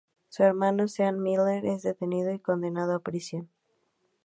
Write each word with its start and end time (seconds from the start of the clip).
Su 0.29 0.41
hermano 0.41 0.87
Sean 0.87 1.21
Miller 1.21 1.63
es 1.67 1.83
detenido 1.83 2.31
y 2.31 2.39
condenado 2.39 2.95
a 2.95 3.03
prisión. 3.03 3.51